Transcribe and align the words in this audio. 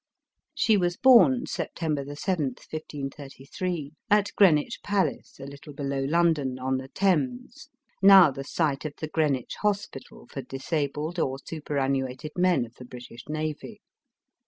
She 0.55 0.77
was 0.77 0.97
born, 0.97 1.45
September 1.45 2.03
7th, 2.03 2.17
1533, 2.71 3.91
at 4.09 4.31
Greenwich 4.35 4.79
palace, 4.81 5.39
a 5.39 5.45
little 5.45 5.73
below 5.75 6.03
London, 6.05 6.57
on 6.57 6.77
the 6.79 6.87
Thames— 6.87 7.69
now 8.01 8.31
the 8.31 8.43
site 8.43 8.83
of 8.83 8.95
the 8.97 9.07
Greenwich 9.07 9.53
Hospital 9.61 10.25
for 10.25 10.41
disabled 10.41 11.19
or 11.19 11.37
super 11.45 11.75
annuated 11.77 12.31
men 12.35 12.65
of 12.65 12.73
the 12.79 12.85
British 12.85 13.25
navy. 13.29 13.79